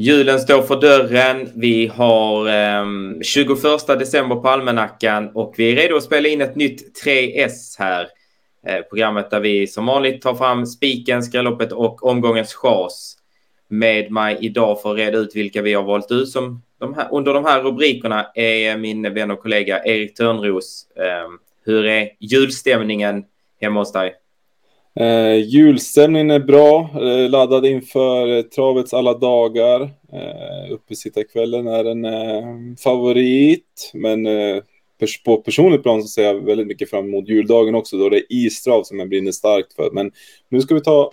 Julen 0.00 0.40
står 0.40 0.62
för 0.62 0.80
dörren. 0.80 1.48
Vi 1.54 1.86
har 1.86 2.48
eh, 2.48 2.86
21 3.22 3.86
december 3.86 4.36
på 4.36 4.48
almanackan 4.48 5.30
och 5.34 5.54
vi 5.56 5.72
är 5.72 5.76
redo 5.76 5.96
att 5.96 6.02
spela 6.02 6.28
in 6.28 6.40
ett 6.40 6.56
nytt 6.56 7.04
3S 7.04 7.78
här. 7.78 8.08
Eh, 8.66 8.80
programmet 8.80 9.30
där 9.30 9.40
vi 9.40 9.66
som 9.66 9.86
vanligt 9.86 10.22
tar 10.22 10.34
fram 10.34 10.66
spiken, 10.66 11.22
skrälloppet 11.22 11.72
och 11.72 12.06
omgångens 12.06 12.54
chas. 12.54 13.16
Med 13.68 14.10
mig 14.10 14.38
idag 14.40 14.82
för 14.82 14.92
att 14.92 14.98
reda 14.98 15.18
ut 15.18 15.36
vilka 15.36 15.62
vi 15.62 15.74
har 15.74 15.82
valt 15.82 16.10
ut 16.10 16.28
som 16.28 16.62
de 16.78 16.94
här, 16.94 17.08
under 17.12 17.34
de 17.34 17.44
här 17.44 17.62
rubrikerna 17.62 18.26
är 18.34 18.76
min 18.76 19.14
vän 19.14 19.30
och 19.30 19.42
kollega 19.42 19.84
Erik 19.84 20.14
Törnros. 20.14 20.86
Eh, 20.96 21.28
hur 21.64 21.86
är 21.86 22.10
julstämningen 22.20 23.24
hemma 23.60 23.80
hos 23.80 23.92
dig? 23.92 24.14
Eh, 24.94 25.36
julstämningen 25.36 26.30
är 26.30 26.38
bra, 26.38 26.90
eh, 26.94 27.30
laddad 27.30 27.66
inför 27.66 28.36
eh, 28.36 28.42
travets 28.42 28.94
alla 28.94 29.14
dagar. 29.14 29.80
Eh, 30.12 30.72
Uppesittarkvällen 30.72 31.66
är 31.66 31.84
en 31.84 32.04
eh, 32.04 32.76
favorit, 32.84 33.90
men 33.94 34.26
eh, 34.26 34.62
pers 35.00 35.22
på 35.22 35.36
personligt 35.36 35.82
plan 35.82 36.02
så 36.02 36.08
ser 36.08 36.24
jag 36.24 36.44
väldigt 36.44 36.66
mycket 36.66 36.90
fram 36.90 37.04
emot 37.04 37.28
juldagen 37.28 37.74
också, 37.74 37.96
då 37.96 38.08
det 38.08 38.16
är 38.16 38.24
istrav 38.28 38.82
som 38.82 38.98
jag 38.98 39.08
brinner 39.08 39.32
starkt 39.32 39.72
för. 39.72 39.90
Men 39.92 40.12
nu 40.48 40.60
ska 40.60 40.74
vi 40.74 40.80
ta 40.80 41.12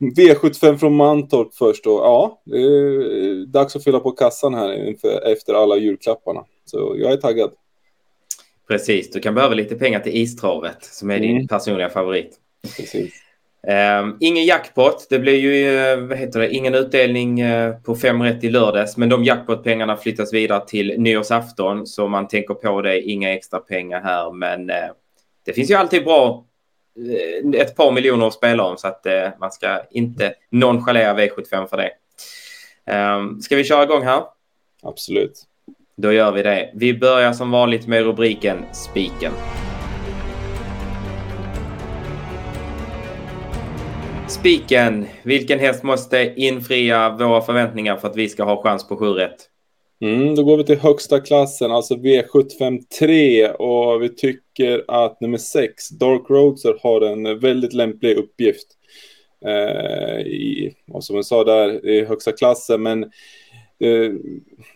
V75 0.00 0.76
från 0.76 0.96
Mantorp 0.96 1.54
först 1.54 1.86
och 1.86 1.92
ja, 1.92 2.42
det 2.44 2.56
är 2.56 3.46
dags 3.46 3.76
att 3.76 3.84
fylla 3.84 4.00
på 4.00 4.10
kassan 4.10 4.54
här 4.54 4.88
inför, 4.88 5.32
efter 5.32 5.54
alla 5.54 5.76
julklapparna. 5.76 6.44
Så 6.64 6.94
jag 6.98 7.12
är 7.12 7.16
taggad. 7.16 7.50
Precis, 8.68 9.10
du 9.10 9.20
kan 9.20 9.34
behöva 9.34 9.54
lite 9.54 9.74
pengar 9.74 10.00
till 10.00 10.16
istravet 10.16 10.84
som 10.84 11.10
är 11.10 11.20
din 11.20 11.36
mm. 11.36 11.48
personliga 11.48 11.88
favorit. 11.88 12.40
Um, 13.66 14.16
ingen 14.20 14.44
jackpot. 14.44 15.06
Det 15.10 15.18
blir 15.18 15.36
ju 15.36 15.70
uh, 15.70 16.08
vad 16.08 16.18
heter 16.18 16.40
det, 16.40 16.50
ingen 16.50 16.74
utdelning 16.74 17.42
uh, 17.42 17.76
på 17.76 17.96
fem 17.96 18.22
rätt 18.22 18.44
i 18.44 18.50
lördags. 18.50 18.96
Men 18.96 19.08
de 19.08 19.24
jackpotpengarna 19.24 19.96
flyttas 19.96 20.32
vidare 20.32 20.66
till 20.66 20.94
nyårsafton. 20.98 21.86
Så 21.86 22.08
man 22.08 22.28
tänker 22.28 22.54
på 22.54 22.82
det. 22.82 23.00
Inga 23.00 23.34
extra 23.34 23.58
pengar 23.58 24.00
här. 24.00 24.32
Men 24.32 24.70
uh, 24.70 24.76
det 25.44 25.52
finns 25.52 25.70
ju 25.70 25.74
alltid 25.74 26.04
bra 26.04 26.44
ett 27.54 27.76
par 27.76 27.92
miljoner 27.92 28.26
att 28.26 28.34
spela 28.34 28.64
om. 28.64 28.76
Så 28.76 28.88
att 28.88 29.06
man 29.40 29.52
ska 29.52 29.80
inte 29.90 30.34
nonchalera 30.50 31.14
V75 31.14 31.66
för 31.66 31.76
det. 31.76 31.90
Um, 32.92 33.40
ska 33.40 33.56
vi 33.56 33.64
köra 33.64 33.82
igång 33.82 34.02
här? 34.02 34.22
Absolut. 34.82 35.42
Då 35.96 36.12
gör 36.12 36.32
vi 36.32 36.42
det. 36.42 36.70
Vi 36.74 36.98
börjar 36.98 37.32
som 37.32 37.50
vanligt 37.50 37.86
med 37.86 38.02
rubriken 38.02 38.64
Spiken. 38.72 39.32
Spiken, 44.28 45.06
vilken 45.22 45.58
häst 45.58 45.82
måste 45.82 46.34
infria 46.36 47.16
våra 47.16 47.40
förväntningar 47.40 47.96
för 47.96 48.08
att 48.08 48.16
vi 48.16 48.28
ska 48.28 48.44
ha 48.44 48.62
chans 48.62 48.88
på 48.88 48.96
7 48.96 49.06
rätt? 49.06 49.48
Mm, 50.00 50.34
då 50.34 50.44
går 50.44 50.56
vi 50.56 50.64
till 50.64 50.78
högsta 50.78 51.20
klassen, 51.20 51.72
alltså 51.72 51.94
V75 51.94 52.80
3 52.98 53.48
och 53.48 54.02
vi 54.02 54.08
tycker 54.08 54.84
att 54.88 55.20
nummer 55.20 55.38
6, 55.38 55.88
Dark 55.88 56.30
Roadster, 56.30 56.78
har 56.82 57.00
en 57.00 57.38
väldigt 57.38 57.72
lämplig 57.72 58.16
uppgift. 58.16 58.66
Eh, 59.46 60.20
i, 60.20 60.74
och 60.92 61.04
som 61.04 61.16
jag 61.16 61.24
sa 61.24 61.44
där, 61.44 61.86
i 61.86 62.04
högsta 62.04 62.32
klassen, 62.32 62.82
men 62.82 63.02
eh, 63.80 64.12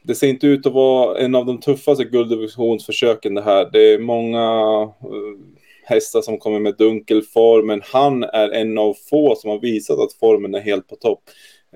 det 0.02 0.14
ser 0.14 0.28
inte 0.28 0.46
ut 0.46 0.66
att 0.66 0.72
vara 0.72 1.18
en 1.18 1.34
av 1.34 1.46
de 1.46 1.60
tuffaste 1.60 2.04
gulddivisionsförsöken 2.04 3.34
det 3.34 3.42
här. 3.42 3.68
Det 3.72 3.92
är 3.92 3.98
många 3.98 4.82
eh, 4.82 5.57
hästar 5.88 6.22
som 6.22 6.38
kommer 6.38 6.58
med 6.60 6.76
dunkel 6.76 7.22
form, 7.22 7.66
men 7.66 7.82
han 7.84 8.22
är 8.22 8.50
en 8.50 8.78
av 8.78 8.96
få 9.10 9.34
som 9.36 9.50
har 9.50 9.58
visat 9.58 9.98
att 9.98 10.12
formen 10.12 10.54
är 10.54 10.60
helt 10.60 10.88
på 10.88 10.96
topp. 10.96 11.22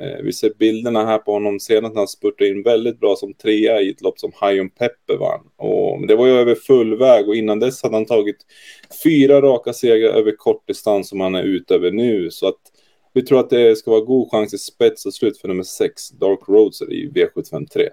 Eh, 0.01 0.23
vi 0.25 0.33
ser 0.33 0.53
bilderna 0.59 1.07
här 1.07 1.19
på 1.19 1.33
honom 1.33 1.61
senast 1.61 1.95
när 1.95 2.01
han 2.01 2.09
spurtade 2.09 2.51
in 2.51 2.63
väldigt 2.63 3.01
bra 3.01 3.17
som 3.17 3.35
trea 3.35 3.81
i 3.81 3.91
ett 3.91 4.01
lopp 4.01 4.19
som 4.19 4.33
High 4.41 4.61
on 4.61 4.71
Pepper 4.71 5.17
vann. 5.17 5.41
Och 5.57 6.07
det 6.07 6.17
var 6.17 6.27
ju 6.27 6.33
över 6.33 6.55
full 6.55 6.99
väg 6.99 7.29
och 7.29 7.37
innan 7.37 7.59
dess 7.59 7.83
hade 7.83 7.97
han 7.97 8.07
tagit 8.07 8.37
fyra 9.05 9.41
raka 9.41 9.73
segrar 9.73 10.13
över 10.13 10.37
kort 10.37 10.67
distans 10.67 11.09
som 11.09 11.21
han 11.21 11.35
är 11.35 11.43
ute 11.43 11.75
över 11.75 11.91
nu. 11.91 12.31
Så 12.31 12.49
att 12.49 12.61
vi 13.13 13.23
tror 13.23 13.41
att 13.41 13.51
det 13.51 13.77
ska 13.77 13.91
vara 13.91 14.01
god 14.01 14.31
chans 14.31 14.55
i 14.55 14.59
spets 14.59 15.07
och 15.07 15.15
slut 15.15 15.39
för 15.39 15.49
nummer 15.49 15.63
sex, 15.63 16.11
Dark 16.11 16.49
Roads 16.49 16.83
i 16.83 17.11
V753. 17.15 17.89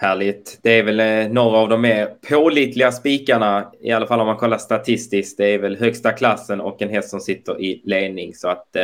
Härligt. 0.00 0.58
Det 0.62 0.70
är 0.70 0.82
väl 0.82 1.00
eh, 1.00 1.32
några 1.32 1.58
av 1.58 1.68
de 1.68 1.80
mer 1.80 2.14
pålitliga 2.28 2.92
spikarna, 2.92 3.72
i 3.80 3.92
alla 3.92 4.06
fall 4.06 4.20
om 4.20 4.26
man 4.26 4.36
kollar 4.36 4.58
statistiskt. 4.58 5.38
Det 5.38 5.46
är 5.46 5.58
väl 5.58 5.76
högsta 5.76 6.12
klassen 6.12 6.60
och 6.60 6.82
en 6.82 6.88
häst 6.88 7.10
som 7.10 7.20
sitter 7.20 7.60
i 7.60 7.82
ledning. 7.84 8.34
Så 8.34 8.48
att 8.48 8.76
eh, 8.76 8.82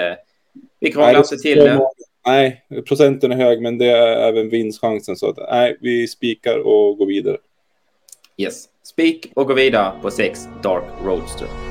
vi 0.81 0.93
krånglar 0.93 1.19
inte 1.19 1.37
till 1.37 1.59
det. 1.59 1.81
Nej, 2.27 2.65
procenten 2.89 3.33
är 3.33 3.37
hög, 3.37 3.63
men 3.63 3.79
det 3.79 3.87
är 3.87 4.29
även 4.29 4.49
vinstchansen. 4.49 5.17
Så 5.17 5.29
att 5.29 5.37
nej, 5.51 5.77
vi 5.81 6.09
spikar 6.09 6.59
och 6.59 6.99
går 6.99 7.07
vidare. 7.07 7.37
Yes, 8.37 8.65
spik 8.83 9.33
och 9.35 9.47
går 9.47 9.55
vidare 9.55 9.93
på 10.03 10.11
6 10.11 10.49
Dark 10.63 10.85
Roadster. 11.05 11.66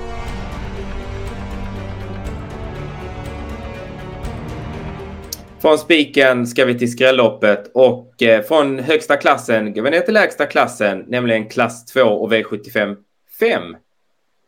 Från 5.62 5.78
spiken 5.78 6.48
ska 6.48 6.66
vi 6.66 6.80
till 6.80 6.92
skrälloppet 6.92 7.72
och 7.74 8.24
eh, 8.24 8.42
från 8.42 8.80
högsta 8.80 9.18
klassen 9.18 9.74
går 9.74 9.82
vi 9.82 9.90
ner 9.90 10.00
till 10.00 10.14
lägsta 10.14 10.46
klassen, 10.46 11.06
nämligen 11.08 11.50
klass 11.50 11.86
2 11.86 12.02
och 12.02 12.34
V75 12.34 12.96
5. 13.40 13.62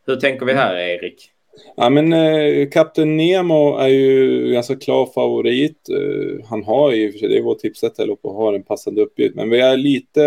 Hur 0.05 0.15
tänker 0.15 0.45
vi 0.45 0.53
här, 0.53 0.75
Erik? 0.75 1.31
Ja, 1.75 1.89
men 1.89 2.13
eh, 2.13 2.69
Kapten 2.69 3.17
Nemo 3.17 3.77
är 3.77 3.87
ju 3.87 4.51
ganska 4.51 4.75
klar 4.75 5.05
favorit. 5.05 5.89
Eh, 5.89 6.45
han 6.49 6.63
har 6.63 6.91
ju, 6.91 7.11
för 7.11 7.19
sig, 7.19 7.29
det 7.29 7.37
är 7.37 7.41
vår 7.41 7.55
tipset 7.55 7.97
här 7.97 8.09
uppe, 8.09 8.27
har 8.27 8.53
en 8.53 8.63
passande 8.63 9.01
uppgift. 9.01 9.35
Men 9.35 9.49
vi 9.49 9.59
är 9.59 9.77
lite, 9.77 10.21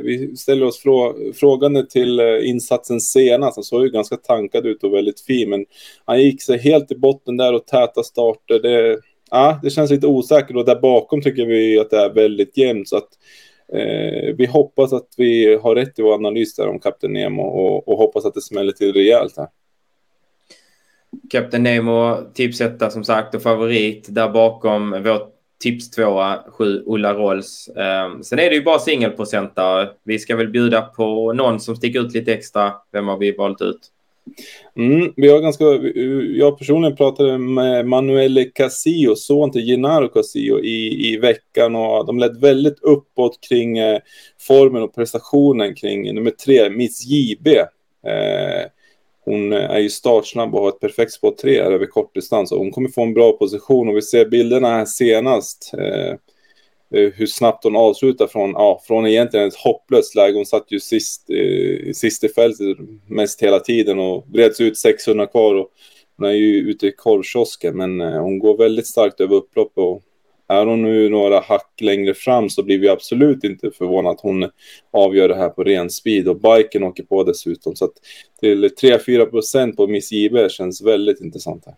vi 0.00 0.36
ställer 0.36 0.66
oss 0.66 0.78
frå, 0.78 1.14
frågande 1.34 1.86
till 1.86 2.20
eh, 2.20 2.48
insatsen 2.48 3.00
senast. 3.00 3.56
Han 3.56 3.64
såg 3.64 3.82
ju 3.82 3.90
ganska 3.90 4.16
tankad 4.16 4.66
ut 4.66 4.84
och 4.84 4.94
väldigt 4.94 5.20
fin, 5.20 5.50
men 5.50 5.64
han 6.04 6.22
gick 6.22 6.42
sig 6.42 6.58
helt 6.58 6.92
i 6.92 6.96
botten 6.96 7.36
där 7.36 7.54
och 7.54 7.66
täta 7.66 8.02
starter. 8.02 8.58
Det, 8.62 8.98
ja, 9.30 9.60
det 9.62 9.70
känns 9.70 9.90
lite 9.90 10.06
osäkert 10.06 10.56
och 10.56 10.64
där 10.64 10.80
bakom 10.80 11.22
tycker 11.22 11.46
vi 11.46 11.78
att 11.78 11.90
det 11.90 11.96
är 11.96 12.14
väldigt 12.14 12.56
jämnt. 12.56 12.88
Så 12.88 12.96
att, 12.96 13.08
eh, 13.72 14.34
vi 14.38 14.46
hoppas 14.46 14.92
att 14.92 15.08
vi 15.16 15.58
har 15.62 15.74
rätt 15.74 15.98
i 15.98 16.02
vår 16.02 16.14
analys 16.14 16.54
där 16.54 16.68
om 16.68 16.78
Kapten 16.78 17.12
Nemo 17.12 17.42
och, 17.42 17.88
och 17.88 17.98
hoppas 17.98 18.24
att 18.24 18.34
det 18.34 18.42
smäller 18.42 18.72
till 18.72 18.92
rejält 18.92 19.36
här. 19.36 19.48
Kapten 21.30 21.62
Nemo 21.62 22.16
tipsetta 22.34 22.90
som 22.90 23.04
sagt 23.04 23.34
och 23.34 23.42
favorit 23.42 24.06
där 24.08 24.28
bakom 24.28 24.90
vår 24.90 25.36
tips 25.60 25.90
tvåa, 25.90 26.44
sju 26.48 26.82
Ulla 26.86 27.14
Rolls. 27.14 27.68
Eh, 27.68 28.20
sen 28.20 28.38
är 28.38 28.50
det 28.50 28.54
ju 28.54 28.62
bara 28.62 28.78
singelprocentare. 28.78 29.88
Vi 30.04 30.18
ska 30.18 30.36
väl 30.36 30.48
bjuda 30.48 30.82
på 30.82 31.32
någon 31.32 31.60
som 31.60 31.76
sticker 31.76 32.00
ut 32.00 32.14
lite 32.14 32.32
extra. 32.32 32.72
Vem 32.92 33.08
har 33.08 33.18
vi 33.18 33.32
valt 33.32 33.62
ut? 33.62 33.92
Mm, 34.76 35.12
vi 35.16 35.28
har 35.28 35.40
ganska, 35.40 35.64
jag 36.36 36.58
personligen 36.58 36.96
pratade 36.96 37.38
med 37.38 37.86
Manuele 37.86 38.44
Casillo, 38.44 39.16
son 39.16 39.52
till 39.52 39.66
Gennaro 39.66 40.08
Casillo 40.08 40.60
i, 40.60 41.08
i 41.12 41.16
veckan 41.16 41.76
och 41.76 42.06
de 42.06 42.18
lät 42.18 42.42
väldigt 42.42 42.82
uppåt 42.82 43.38
kring 43.48 43.78
eh, 43.78 43.98
formen 44.40 44.82
och 44.82 44.94
prestationen 44.94 45.74
kring 45.74 46.14
nummer 46.14 46.30
tre, 46.30 46.70
Miss 46.70 47.06
JB. 47.06 47.46
Eh, 48.06 48.66
hon 49.24 49.52
är 49.52 49.78
ju 49.78 49.90
startsnabb 49.90 50.54
och 50.54 50.60
har 50.60 50.68
ett 50.68 50.80
perfekt 50.80 51.12
spår 51.12 51.30
tre 51.30 51.58
över 51.58 51.86
kortdistans 51.86 52.52
och 52.52 52.58
hon 52.58 52.70
kommer 52.70 52.88
få 52.88 53.02
en 53.02 53.14
bra 53.14 53.32
position 53.32 53.88
och 53.88 53.96
vi 53.96 54.02
ser 54.02 54.24
bilderna 54.24 54.68
här 54.68 54.84
senast. 54.84 55.72
Eh, 55.78 56.14
Eh, 56.94 57.12
hur 57.14 57.26
snabbt 57.26 57.64
hon 57.64 57.76
avslutar 57.76 58.26
från, 58.26 58.50
ja, 58.50 58.82
från 58.86 59.06
egentligen 59.06 59.48
ett 59.48 59.56
hopplöst 59.56 60.14
läge. 60.14 60.36
Hon 60.36 60.46
satt 60.46 60.72
ju 60.72 60.80
sist, 60.80 61.30
eh, 61.30 61.92
sist 61.92 62.24
i 62.24 62.28
fältet 62.28 62.76
mest 63.06 63.42
hela 63.42 63.60
tiden 63.60 63.98
och 63.98 64.26
breds 64.28 64.60
ut 64.60 64.78
600 64.78 65.26
kvar. 65.26 65.54
Och 65.54 65.70
hon 66.16 66.28
är 66.28 66.32
ju 66.32 66.70
ute 66.70 66.86
i 66.86 66.92
korvkiosken, 66.92 67.76
men 67.76 68.00
eh, 68.00 68.20
hon 68.20 68.38
går 68.38 68.56
väldigt 68.58 68.86
starkt 68.86 69.20
över 69.20 69.36
upplopp. 69.36 69.72
Och 69.74 70.02
är 70.48 70.66
hon 70.66 70.82
nu 70.82 71.08
några 71.08 71.40
hack 71.40 71.80
längre 71.80 72.14
fram 72.14 72.50
så 72.50 72.62
blir 72.62 72.78
vi 72.78 72.88
absolut 72.88 73.44
inte 73.44 73.70
förvånade 73.70 74.14
att 74.14 74.20
hon 74.20 74.50
avgör 74.92 75.28
det 75.28 75.36
här 75.36 75.48
på 75.48 75.64
ren 75.64 75.90
speed. 75.90 76.28
Och 76.28 76.40
biken 76.40 76.82
åker 76.82 77.02
på 77.02 77.24
dessutom. 77.24 77.76
Så 77.76 77.84
att 77.84 77.94
till 78.40 78.64
3-4 78.64 79.24
procent 79.26 79.76
på 79.76 79.86
Miss 79.86 80.12
JB 80.12 80.50
känns 80.50 80.82
väldigt 80.82 81.20
intressant 81.20 81.66
här. 81.66 81.74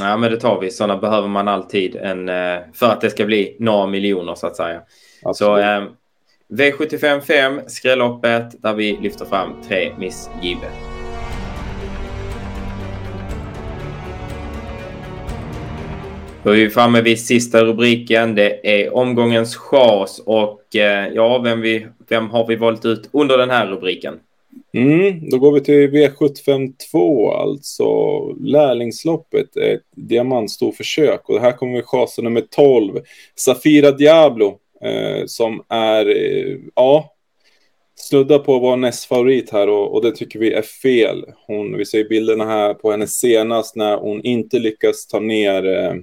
Ja, 0.00 0.16
men 0.16 0.30
det 0.30 0.40
tar 0.40 0.60
vi. 0.60 0.70
Sådana 0.70 0.96
behöver 0.96 1.28
man 1.28 1.48
alltid 1.48 1.96
en, 1.96 2.28
eh, 2.28 2.58
för 2.74 2.86
att 2.86 3.00
det 3.00 3.10
ska 3.10 3.24
bli 3.24 3.56
några 3.58 3.86
miljoner 3.86 4.34
så 4.34 4.46
att 4.46 4.56
säga. 4.56 4.80
Absolut. 5.22 5.38
Så 5.38 5.58
eh, 5.58 5.84
V75 6.48 7.20
5, 7.20 7.60
skrälloppet, 7.66 8.62
där 8.62 8.74
vi 8.74 8.98
lyfter 9.02 9.24
fram 9.24 9.62
tre 9.68 9.92
missgivet. 9.98 10.72
Då 16.42 16.52
är 16.52 16.56
vi 16.56 16.70
framme 16.70 17.00
vid 17.00 17.20
sista 17.20 17.64
rubriken. 17.64 18.34
Det 18.34 18.84
är 18.84 18.96
omgångens 18.96 19.56
chas 19.56 20.22
och 20.26 20.76
eh, 20.76 21.08
ja, 21.14 21.38
vem, 21.38 21.60
vi, 21.60 21.86
vem 22.08 22.30
har 22.30 22.46
vi 22.46 22.56
valt 22.56 22.84
ut 22.84 23.10
under 23.12 23.38
den 23.38 23.50
här 23.50 23.66
rubriken? 23.66 24.14
Mm, 24.74 25.28
då 25.30 25.38
går 25.38 25.52
vi 25.52 25.60
till 25.60 25.90
V752, 25.90 27.30
alltså 27.30 28.22
lärlingsloppet, 28.32 29.56
ett 29.56 29.82
diamantstorförsök. 29.96 31.28
Och 31.28 31.34
det 31.34 31.40
här 31.40 31.52
kommer 31.52 31.76
vi 31.76 31.82
chasa 31.82 32.22
nummer 32.22 32.40
12, 32.40 33.00
Safira 33.34 33.90
Diablo, 33.90 34.58
eh, 34.82 35.26
som 35.26 35.62
är, 35.68 36.06
eh, 36.06 36.58
ja, 36.74 37.16
snuddar 37.96 38.38
på 38.38 38.58
vår 38.58 38.76
näst 38.76 38.96
nästfavorit 38.96 39.50
här 39.50 39.68
och, 39.68 39.94
och, 39.94 40.02
det 40.02 40.12
tycker 40.12 40.38
vi 40.38 40.52
är 40.52 40.62
fel. 40.62 41.24
Hon, 41.46 41.76
vi 41.76 41.84
ser 41.84 42.08
bilderna 42.08 42.44
här 42.44 42.74
på 42.74 42.90
henne 42.90 43.06
senast 43.06 43.76
när 43.76 43.96
hon 43.96 44.22
inte 44.22 44.58
lyckas 44.58 45.06
ta 45.06 45.20
ner 45.20 45.66
eh, 45.66 45.94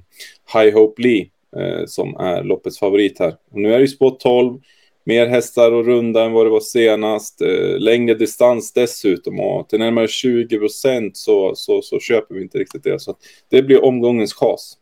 High 0.54 0.74
Hope 0.74 1.02
Lee 1.02 1.30
eh, 1.58 1.86
som 1.86 2.16
är 2.16 2.44
loppets 2.44 2.80
favorit 2.80 3.20
här. 3.20 3.36
Och 3.52 3.60
nu 3.60 3.74
är 3.74 3.78
det 3.78 3.84
ju 3.84 3.88
spår 3.88 4.16
12, 4.20 4.60
mer 5.04 5.28
hästar 5.28 5.72
och 5.72 5.86
runda 5.86 6.24
än 6.24 6.32
vad 6.32 6.46
det 6.46 6.50
var 6.50 6.60
senast, 6.60 7.42
eh, 7.42 7.78
längre 7.80 8.16
distans 8.16 8.74
dessutom 8.74 9.40
och 9.40 9.70
till 9.70 9.80
närmare 9.80 10.08
20 10.08 10.60
procent 10.60 11.18
så, 11.18 11.56
så, 11.56 11.82
så 11.82 12.00
köper 12.00 12.36
vi 12.36 12.42
inte 12.42 12.58
riktigt 12.58 12.84
det. 12.84 13.00
Så 13.00 13.16
det 13.50 13.64
blir 13.64 13.86
omgångens 13.86 14.34
chas. 14.34 14.78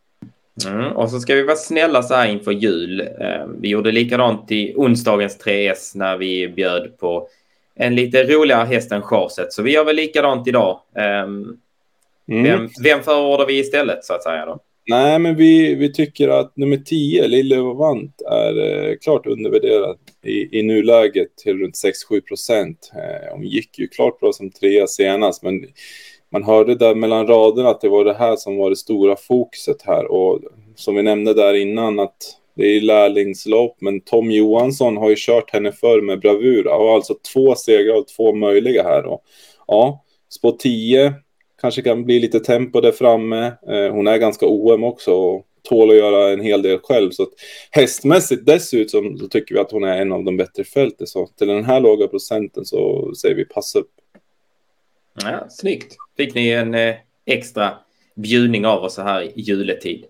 Mm, 0.67 0.91
och 0.91 1.09
så 1.09 1.19
ska 1.19 1.35
vi 1.35 1.43
vara 1.43 1.55
snälla 1.55 2.03
så 2.03 2.13
här 2.13 2.27
inför 2.27 2.51
jul. 2.51 3.01
Eh, 3.01 3.45
vi 3.59 3.69
gjorde 3.69 3.91
likadant 3.91 4.51
i 4.51 4.73
onsdagens 4.75 5.39
3S 5.39 5.91
när 5.97 6.17
vi 6.17 6.47
bjöd 6.47 6.97
på 6.97 7.27
en 7.75 7.95
lite 7.95 8.23
roligare 8.23 8.65
häst 8.65 8.91
än 8.91 9.01
chaset. 9.01 9.53
Så 9.53 9.61
vi 9.61 9.71
gör 9.71 9.83
väl 9.83 9.95
likadant 9.95 10.47
idag. 10.47 10.79
Eh, 10.95 11.03
mm. 11.03 11.57
Vem, 12.25 12.69
vem 12.83 13.03
förordar 13.03 13.45
vi 13.45 13.59
istället 13.59 14.05
så 14.05 14.13
att 14.13 14.23
säga 14.23 14.45
då? 14.45 14.59
Nej, 14.91 15.19
men 15.19 15.35
vi, 15.35 15.75
vi 15.75 15.93
tycker 15.93 16.29
att 16.29 16.57
nummer 16.57 16.77
10, 16.77 17.27
Lille 17.27 17.57
Vant, 17.59 18.21
är 18.21 18.59
eh, 18.59 18.95
klart 19.01 19.27
undervärderad 19.27 19.97
i, 20.23 20.59
i 20.59 20.63
nuläget 20.63 21.35
till 21.35 21.59
runt 21.59 21.75
6-7 22.11 22.21
procent. 22.21 22.91
Eh, 22.95 23.33
hon 23.33 23.43
gick 23.43 23.79
ju 23.79 23.87
klart 23.87 24.19
bra 24.19 24.33
som 24.33 24.51
trea 24.51 24.87
senast, 24.87 25.43
men 25.43 25.65
man 26.31 26.43
hörde 26.43 26.75
där 26.75 26.95
mellan 26.95 27.27
raderna 27.27 27.69
att 27.69 27.81
det 27.81 27.89
var 27.89 28.05
det 28.05 28.13
här 28.13 28.35
som 28.35 28.57
var 28.57 28.69
det 28.69 28.75
stora 28.75 29.15
fokuset 29.15 29.81
här. 29.81 30.11
Och 30.11 30.39
som 30.75 30.95
vi 30.95 31.03
nämnde 31.03 31.33
där 31.33 31.53
innan 31.53 31.99
att 31.99 32.17
det 32.55 32.65
är 32.65 32.81
lärlingslopp, 32.81 33.77
men 33.81 34.01
Tom 34.01 34.31
Johansson 34.31 34.97
har 34.97 35.09
ju 35.09 35.15
kört 35.17 35.53
henne 35.53 35.71
förr 35.71 36.01
med 36.01 36.19
bravur. 36.19 36.67
Och 36.67 36.91
alltså 36.91 37.15
två 37.33 37.55
segrar 37.55 37.95
och 37.95 38.07
två 38.07 38.33
möjliga 38.35 38.83
här. 38.83 39.03
Då. 39.03 39.21
ja, 39.67 40.03
spå 40.29 40.51
10 40.51 41.13
kanske 41.61 41.81
kan 41.81 42.05
bli 42.05 42.19
lite 42.19 42.39
tempo 42.39 42.81
där 42.81 42.91
framme. 42.91 43.45
Eh, 43.45 43.91
hon 43.91 44.07
är 44.07 44.17
ganska 44.17 44.45
OM 44.45 44.83
också 44.83 45.13
och 45.13 45.45
tål 45.63 45.89
att 45.89 45.95
göra 45.95 46.29
en 46.29 46.41
hel 46.41 46.61
del 46.61 46.79
själv. 46.83 47.11
Så 47.11 47.23
att 47.23 47.29
hästmässigt 47.71 48.45
dessutom 48.45 49.17
så 49.17 49.27
tycker 49.27 49.55
vi 49.55 49.61
att 49.61 49.71
hon 49.71 49.83
är 49.83 50.01
en 50.01 50.11
av 50.11 50.23
de 50.23 50.37
bättre 50.37 50.63
fältet. 50.63 51.09
Så 51.09 51.27
till 51.27 51.47
den 51.47 51.65
här 51.65 51.79
låga 51.79 52.07
procenten 52.07 52.65
så 52.65 53.11
säger 53.15 53.35
vi 53.35 53.45
pass 53.45 53.75
upp. 53.75 53.91
Ja, 55.23 55.45
snyggt. 55.49 55.95
Fick 56.17 56.35
ni 56.35 56.49
en 56.49 56.75
eh, 56.75 56.95
extra 57.25 57.73
bjudning 58.15 58.65
av 58.65 58.83
oss 58.83 58.93
så 58.93 59.01
här 59.01 59.21
i 59.21 59.31
juletid. 59.35 60.05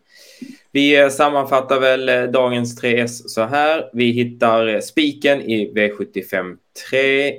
Vi 0.71 0.99
eh, 0.99 1.09
sammanfattar 1.09 1.79
väl 1.79 2.31
dagens 2.31 2.81
3S 2.81 3.07
så 3.07 3.41
här. 3.41 3.89
Vi 3.93 4.11
hittar 4.11 4.79
spiken 4.79 5.41
i 5.41 5.73
V75 5.73 6.57
3 6.89 7.27
eh, 7.27 7.35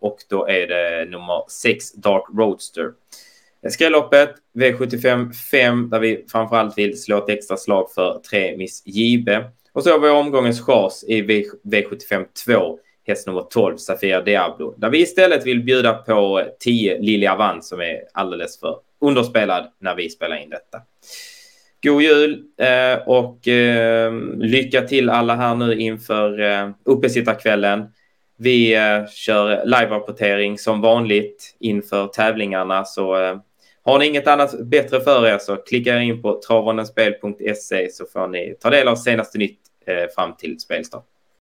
och 0.00 0.18
då 0.28 0.46
är 0.46 0.66
det 0.66 1.10
nummer 1.10 1.50
6 1.50 1.92
Dark 1.92 2.24
Roadster. 2.38 2.92
Skrälloppet 3.70 4.34
V75 4.54 5.32
5 5.32 5.90
där 5.90 6.00
vi 6.00 6.24
framförallt 6.28 6.78
vill 6.78 7.02
slå 7.02 7.18
ett 7.18 7.28
extra 7.28 7.56
slag 7.56 7.90
för 7.94 8.20
3 8.30 8.56
Miss 8.56 8.82
Jibe. 8.86 9.44
Och 9.72 9.82
så 9.82 9.90
har 9.90 9.98
vi 9.98 10.08
omgångens 10.08 10.60
chas 10.60 11.04
i 11.08 11.22
V75 11.64 12.26
2 12.46 12.78
häst 13.06 13.26
nummer 13.26 13.42
12, 13.42 13.76
Safia 13.76 14.20
Diablo. 14.20 14.74
Där 14.76 14.90
vi 14.90 15.02
istället 15.02 15.46
vill 15.46 15.62
bjuda 15.62 15.94
på 15.94 16.40
eh, 16.40 16.46
10 16.60 16.98
Lilja 16.98 17.36
Vann 17.36 17.62
som 17.62 17.80
är 17.80 18.00
alldeles 18.12 18.60
för 18.60 18.76
underspelad 19.00 19.66
när 19.78 19.94
vi 19.94 20.10
spelar 20.10 20.36
in 20.36 20.50
detta. 20.50 20.82
God 21.82 22.02
jul 22.02 22.42
eh, 22.58 23.08
och 23.08 23.48
ehm, 23.48 24.40
lycka 24.40 24.82
till 24.82 25.10
alla 25.10 25.36
här 25.36 25.54
nu 25.54 25.74
inför 25.78 26.40
eh, 26.40 26.70
uppesittarkvällen. 26.84 27.84
Vi 28.36 28.74
eh, 28.74 29.06
kör 29.06 29.64
live-rapportering 29.64 30.58
som 30.58 30.80
vanligt 30.80 31.56
inför 31.60 32.06
tävlingarna 32.06 32.84
så 32.84 33.40
har 33.84 33.98
ni 33.98 34.06
inget 34.06 34.26
annat 34.26 34.60
bättre 34.60 35.00
för 35.00 35.26
er 35.26 35.38
så 35.38 35.56
klicka 35.56 35.98
in 35.98 36.22
på 36.22 36.40
travandenspel.se 36.46 37.90
så 37.90 38.06
får 38.06 38.28
ni 38.28 38.56
ta 38.60 38.70
del 38.70 38.88
av 38.88 38.96
senaste 38.96 39.38
nytt 39.38 39.60
eh, 39.86 40.14
fram 40.14 40.36
till 40.36 40.60
spelstart. 40.60 41.04